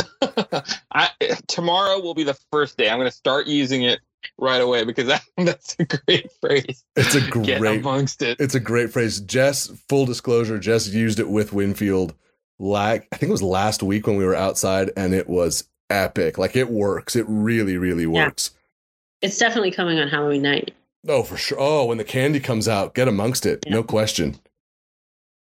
[0.91, 1.09] I,
[1.47, 2.89] tomorrow will be the first day.
[2.89, 3.99] I'm going to start using it
[4.37, 6.83] right away because that, that's a great phrase.
[6.95, 8.39] It's a great Get amongst it.
[8.39, 9.19] it's a great phrase.
[9.21, 12.13] Jess, full disclosure, Jess used it with Winfield
[12.59, 16.37] like I think it was last week when we were outside and it was epic.
[16.37, 17.15] Like it works.
[17.15, 18.25] It really, really Yeah.
[18.25, 18.51] works.
[19.21, 20.73] It's definitely coming on Halloween night.
[21.07, 21.57] Oh, for sure.
[21.59, 23.63] Oh, when the candy comes out, get amongst it.
[23.65, 23.73] Yeah.
[23.75, 24.35] No question.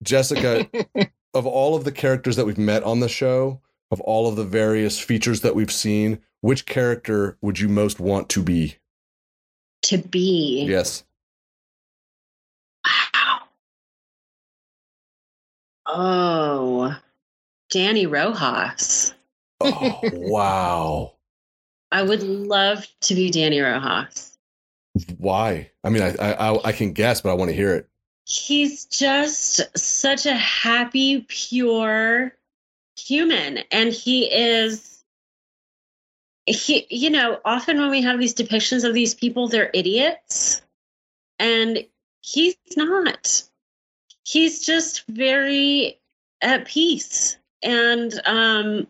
[0.04, 0.68] Jessica,
[1.34, 4.44] of all of the characters that we've met on the show, of all of the
[4.46, 8.78] various features that we've seen, which character would you most want to be?
[9.90, 10.68] To be.
[10.70, 11.04] Yes.
[12.86, 13.40] Wow.
[15.88, 16.96] Oh,
[17.74, 19.16] Dani Rojas.
[19.60, 21.14] oh, wow.
[21.92, 24.38] I would love to be Dani Rojas.
[25.18, 25.72] Why?
[25.84, 27.90] I mean, I, I I can guess, but I want to hear it.
[28.26, 32.36] He's just such a happy, pure
[32.96, 34.99] human, and he is.
[36.50, 40.62] He, you know, often when we have these depictions of these people, they're idiots,
[41.38, 41.86] and
[42.22, 43.44] he's not.
[44.26, 46.00] He's just very
[46.42, 48.88] at peace, and um,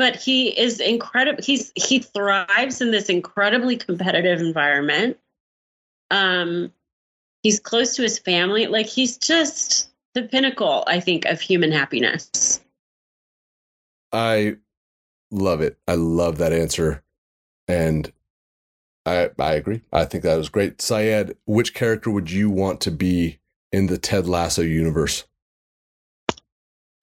[0.00, 5.18] but he is incredible he's he thrives in this incredibly competitive environment.
[6.10, 6.72] Um
[7.42, 8.66] he's close to his family.
[8.66, 12.60] Like he's just the pinnacle i think of human happiness.
[14.10, 14.56] I
[15.30, 17.02] love it i love that answer
[17.68, 18.12] and
[19.06, 22.90] i i agree i think that was great syed which character would you want to
[22.90, 23.38] be
[23.72, 25.24] in the ted lasso universe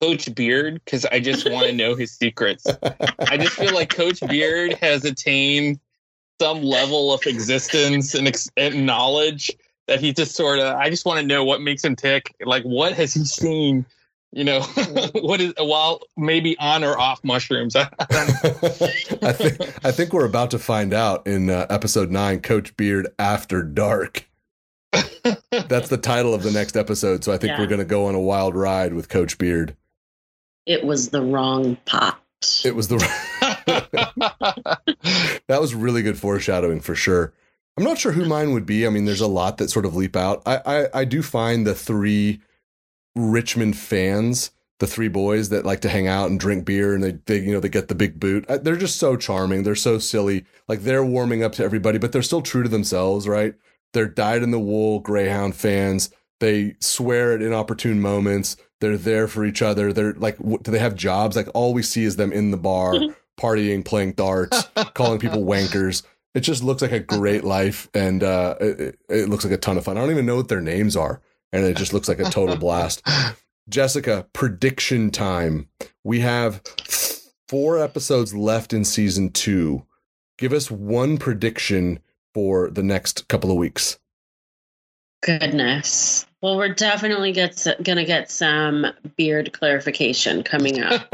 [0.00, 2.66] Coach Beard because I just want to know his secrets.
[3.18, 5.80] I just feel like Coach Beard has attained
[6.40, 9.50] some level of existence and, ex- and knowledge
[9.86, 10.76] that he just sort of.
[10.76, 12.34] I just want to know what makes him tick.
[12.44, 13.86] Like, what has he seen?
[14.32, 14.60] You know,
[15.12, 17.76] what is while maybe on or off mushrooms.
[17.76, 22.76] I, I think I think we're about to find out in uh, episode nine, Coach
[22.76, 24.28] Beard After Dark.
[24.92, 27.24] That's the title of the next episode.
[27.24, 27.60] So I think yeah.
[27.60, 29.76] we're going to go on a wild ride with Coach Beard
[30.68, 32.22] it was the wrong pot.
[32.64, 32.98] It was the
[35.48, 37.32] that was really good foreshadowing for sure.
[37.76, 38.86] I'm not sure who mine would be.
[38.86, 40.42] I mean, there's a lot that sort of leap out.
[40.46, 42.40] I I, I do find the three
[43.18, 47.12] Richmond fans, the three boys that like to hang out and drink beer, and they,
[47.26, 48.46] they you know they get the big boot.
[48.48, 49.62] They're just so charming.
[49.62, 50.44] They're so silly.
[50.68, 53.54] Like they're warming up to everybody, but they're still true to themselves, right?
[53.92, 56.10] They're dyed in the wool Greyhound fans.
[56.40, 59.92] They swear at inopportune moments they're there for each other.
[59.92, 61.36] They're like, do they have jobs?
[61.36, 62.94] Like all we see is them in the bar,
[63.40, 66.02] partying, playing darts, calling people wankers.
[66.34, 69.78] It just looks like a great life, and uh, it, it looks like a ton
[69.78, 69.96] of fun.
[69.96, 71.20] I don't even know what their names are,
[71.52, 73.06] and it just looks like a total blast.
[73.68, 75.68] Jessica, prediction time.
[76.04, 76.62] We have
[77.48, 79.84] four episodes left in season two.
[80.38, 82.00] Give us one prediction
[82.34, 83.98] for the next couple of weeks.
[85.22, 86.26] Goodness.
[86.40, 91.12] Well, we're definitely get gonna get some beard clarification coming up.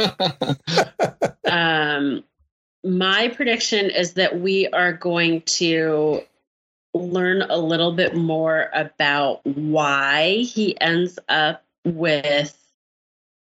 [1.47, 2.23] um,
[2.85, 6.21] my prediction is that we are going to
[6.95, 12.57] learn a little bit more about why he ends up with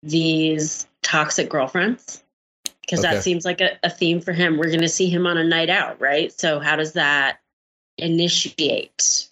[0.03, 2.23] these toxic girlfriends
[2.81, 3.15] because okay.
[3.15, 4.57] that seems like a, a theme for him.
[4.57, 6.31] We're going to see him on a night out, right?
[6.31, 7.39] So, how does that
[7.97, 9.29] initiate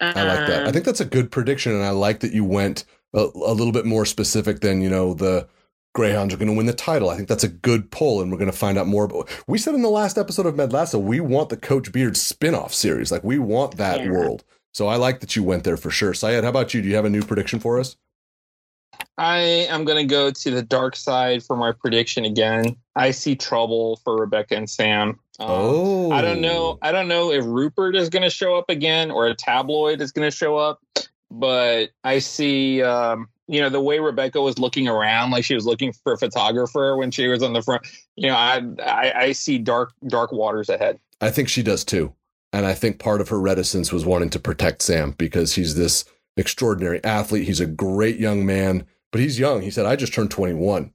[0.00, 0.62] I like that.
[0.62, 3.54] I um, think that's a good prediction, and I like that you went a, a
[3.54, 5.48] little bit more specific than you know the
[5.94, 7.08] Greyhounds are going to win the title.
[7.08, 9.04] I think that's a good pull, and we're going to find out more.
[9.04, 12.16] About, we said in the last episode of Med Lasso, we want the Coach Beard
[12.16, 13.12] spin-off series.
[13.12, 14.10] Like we want that yeah.
[14.10, 14.44] world.
[14.72, 16.12] So I like that you went there for sure.
[16.12, 16.82] Syed, how about you?
[16.82, 17.96] Do you have a new prediction for us?
[19.16, 22.76] I am going to go to the dark side for my prediction again.
[22.96, 25.20] I see trouble for Rebecca and Sam.
[25.38, 26.78] Um, oh, I don't know.
[26.82, 30.10] I don't know if Rupert is going to show up again or a tabloid is
[30.10, 30.80] going to show up,
[31.38, 32.82] but I see.
[32.82, 36.18] Um, you know the way Rebecca was looking around, like she was looking for a
[36.18, 37.86] photographer when she was on the front.
[38.16, 40.98] You know, I I, I see dark dark waters ahead.
[41.20, 42.14] I think she does too,
[42.54, 46.06] and I think part of her reticence was wanting to protect Sam because he's this
[46.38, 47.46] extraordinary athlete.
[47.46, 49.60] He's a great young man, but he's young.
[49.60, 50.90] He said, "I just turned 21."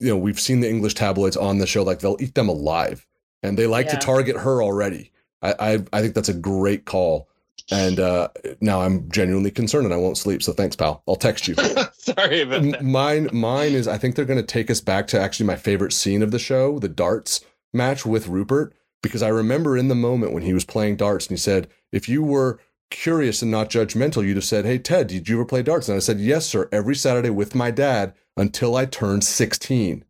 [0.00, 3.06] You know, we've seen the English tabloids on the show; like they'll eat them alive
[3.44, 3.92] and they like yeah.
[3.92, 5.12] to target her already.
[5.42, 7.28] I, I, I think that's a great call.
[7.70, 8.28] And uh,
[8.60, 10.42] now I'm genuinely concerned and I won't sleep.
[10.42, 11.02] So thanks, pal.
[11.08, 11.54] I'll text you.
[11.94, 12.84] Sorry about that.
[12.84, 15.92] Mine, mine is I think they're going to take us back to actually my favorite
[15.92, 17.40] scene of the show, the darts
[17.72, 21.36] match with Rupert, because I remember in the moment when he was playing darts and
[21.36, 25.28] he said, if you were curious and not judgmental, you'd have said, Hey, Ted, did
[25.28, 25.88] you ever play darts?
[25.88, 30.04] And I said, Yes, sir, every Saturday with my dad until I turned 16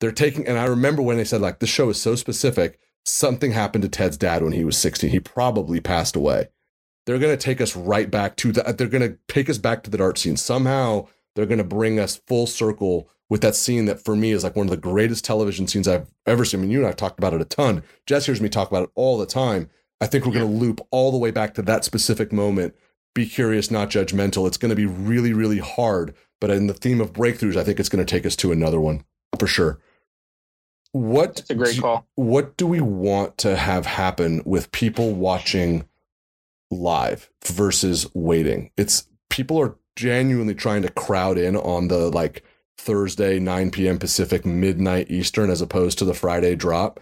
[0.00, 3.52] they're taking and i remember when they said like the show is so specific something
[3.52, 6.48] happened to ted's dad when he was 16 he probably passed away
[7.08, 9.82] they're going to take us right back to that they're going to take us back
[9.82, 10.36] to the art scene.
[10.36, 14.44] Somehow they're going to bring us full circle with that scene that for me is
[14.44, 16.60] like one of the greatest television scenes i've ever seen.
[16.60, 17.82] I mean you and i've talked about it a ton.
[18.04, 19.70] Jess hears me talk about it all the time.
[20.02, 22.74] I think we're going to loop all the way back to that specific moment.
[23.14, 24.46] Be curious not judgmental.
[24.46, 27.80] It's going to be really really hard but in the theme of breakthroughs i think
[27.80, 29.02] it's going to take us to another one
[29.38, 29.80] for sure.
[30.92, 32.06] What That's a great do, call.
[32.16, 35.87] What do we want to have happen with people watching
[36.70, 38.70] live versus waiting?
[38.76, 42.44] It's people are genuinely trying to crowd in on the like
[42.78, 43.98] Thursday, 9 p.m.
[43.98, 47.00] Pacific, midnight Eastern, as opposed to the Friday drop.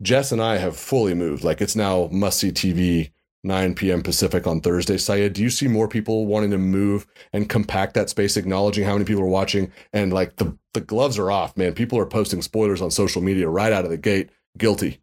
[0.00, 1.42] Jess and I have fully moved.
[1.42, 3.10] Like it's now must see TV
[3.44, 4.02] 9 p.m.
[4.02, 4.96] Pacific on Thursday.
[4.96, 8.92] Syed, do you see more people wanting to move and compact that space, acknowledging how
[8.92, 9.72] many people are watching?
[9.92, 11.74] And like the, the gloves are off, man.
[11.74, 14.30] People are posting spoilers on social media right out of the gate.
[14.56, 15.00] Guilty.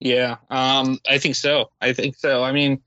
[0.00, 1.70] Yeah, um, I think so.
[1.80, 2.44] I think so.
[2.44, 2.80] I mean,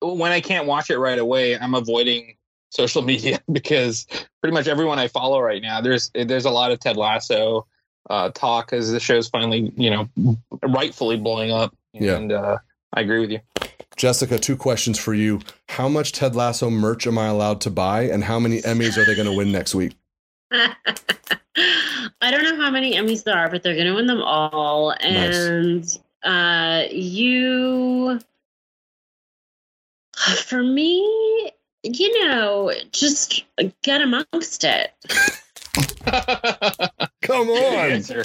[0.00, 2.36] when I can't watch it right away, I'm avoiding
[2.70, 4.06] social media because
[4.40, 7.66] pretty much everyone I follow right now, there's there's a lot of Ted Lasso
[8.10, 11.76] uh, talk as the show's finally, you know, rightfully blowing up.
[11.94, 12.36] And yeah.
[12.36, 12.58] uh,
[12.92, 13.40] I agree with you.
[13.96, 15.40] Jessica, two questions for you.
[15.68, 19.04] How much Ted Lasso merch am I allowed to buy, and how many Emmys are
[19.04, 19.96] they going to win next week?
[22.20, 24.94] I don't know how many Emmys there are, but they're going to win them all.
[25.00, 25.98] And nice.
[26.22, 28.18] Uh, you,
[30.16, 31.52] for me,
[31.82, 33.44] you know, just
[33.82, 34.92] get amongst it.
[37.22, 37.72] Come on.
[37.72, 38.24] Great answer.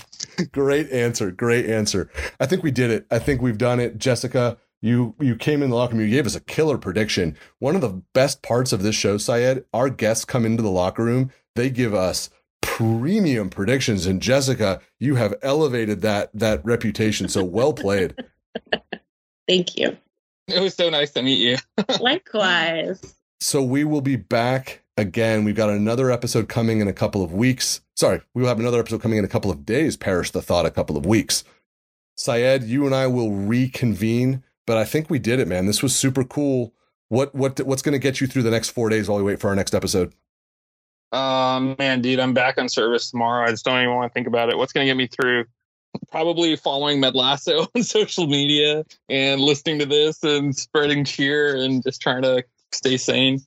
[0.51, 1.31] Great answer.
[1.31, 2.09] Great answer.
[2.39, 3.05] I think we did it.
[3.11, 3.97] I think we've done it.
[3.97, 7.37] Jessica, you you came in the locker room, you gave us a killer prediction.
[7.59, 11.03] One of the best parts of this show, Syed, our guests come into the locker
[11.03, 12.29] room, they give us
[12.63, 14.07] premium predictions.
[14.07, 17.27] And Jessica, you have elevated that that reputation.
[17.27, 18.15] So well played.
[19.47, 19.97] Thank you.
[20.47, 21.57] It was so nice to meet you.
[21.99, 23.15] Likewise.
[23.39, 25.43] So we will be back again.
[25.43, 27.81] We've got another episode coming in a couple of weeks.
[27.95, 29.97] Sorry, we will have another episode coming in a couple of days.
[29.97, 31.43] Perish the thought, a couple of weeks.
[32.15, 35.65] Syed, you and I will reconvene, but I think we did it, man.
[35.65, 36.73] This was super cool.
[37.09, 39.39] What what what's going to get you through the next four days while we wait
[39.39, 40.13] for our next episode?
[41.13, 43.45] Um, man, dude, I'm back on service tomorrow.
[43.45, 44.57] I just don't even want to think about it.
[44.57, 45.45] What's going to get me through?
[46.11, 51.83] Probably following Med Lasso on social media and listening to this and spreading cheer and
[51.83, 53.39] just trying to stay sane.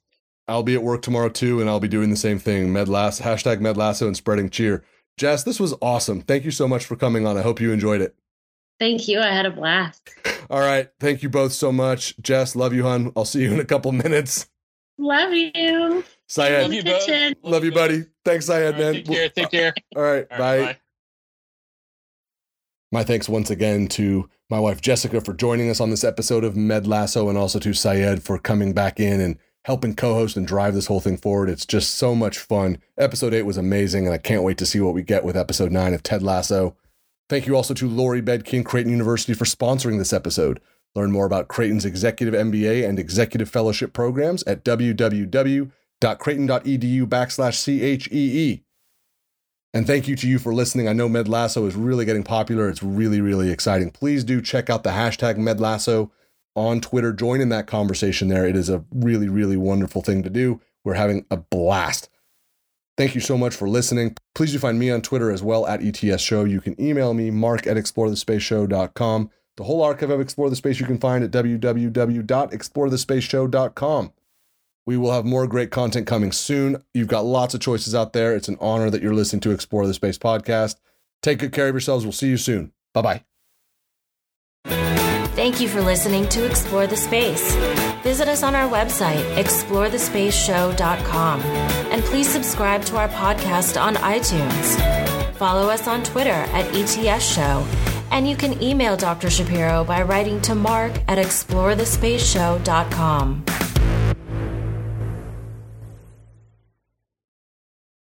[0.49, 2.73] I'll be at work tomorrow too, and I'll be doing the same thing.
[2.73, 4.85] Med Lasso, hashtag Med Lasso and spreading cheer.
[5.17, 6.21] Jess, this was awesome.
[6.21, 7.37] Thank you so much for coming on.
[7.37, 8.14] I hope you enjoyed it.
[8.79, 9.19] Thank you.
[9.19, 10.11] I had a blast.
[10.51, 10.89] All right.
[11.01, 12.14] Thank you both so much.
[12.21, 13.12] Jess, love you, hon.
[13.17, 14.49] I'll see you in a couple minutes.
[14.99, 16.05] Love you.
[16.29, 16.62] Syed.
[16.62, 17.37] Love you, bud.
[17.43, 18.05] Love you, buddy.
[18.24, 18.93] Thanks, Syed, right, man.
[18.95, 19.29] Take care.
[19.29, 19.74] Take care.
[19.95, 20.27] All right.
[20.31, 20.64] All right bye.
[20.72, 20.79] bye.
[22.93, 26.57] My thanks once again to my wife Jessica for joining us on this episode of
[26.57, 30.74] Med Lasso and also to Syed for coming back in and helping co-host and drive
[30.74, 31.49] this whole thing forward.
[31.51, 32.79] It's just so much fun.
[32.97, 35.72] Episode 8 was amazing and I can't wait to see what we get with episode
[35.72, 36.77] 9 of Ted Lasso.
[37.29, 40.61] Thank you also to Lori Bedke, Creighton University for sponsoring this episode.
[40.95, 44.62] Learn more about Creighton's Executive MBA and Executive Fellowship programs at
[46.01, 48.62] www.creighton.edu backslash CHEE.
[49.74, 50.88] And thank you to you for listening.
[50.88, 52.68] I know Med Lasso is really getting popular.
[52.68, 53.90] It's really, really exciting.
[53.90, 56.11] Please do check out the hashtag Med Lasso
[56.55, 57.12] on Twitter.
[57.12, 58.47] Join in that conversation there.
[58.47, 60.62] It is a really, really wonderful thing to do.
[60.82, 62.09] We're having a blast.
[62.97, 64.16] Thank you so much for listening.
[64.34, 66.44] Please do find me on Twitter as well at ETS Show.
[66.44, 69.30] You can email me, mark at explorethespaceshow.com.
[69.59, 74.12] The whole archive of Explore the Space you can find at www.explorethespaceshow.com.
[74.87, 76.82] We will have more great content coming soon.
[76.95, 78.37] You've got lots of choices out there.
[78.37, 80.76] It's an honor that you're listening to Explore the Space podcast.
[81.22, 82.05] Take good care of yourselves.
[82.05, 82.72] We'll see you soon.
[82.95, 83.24] Bye bye.
[85.34, 87.55] Thank you for listening to Explore the Space.
[88.03, 95.34] Visit us on our website, explorethespaceshow.com, and please subscribe to our podcast on iTunes.
[95.34, 97.66] Follow us on Twitter at ETS Show,
[98.11, 99.28] and you can email Dr.
[99.28, 103.45] Shapiro by writing to mark at explorethespaceshow.com.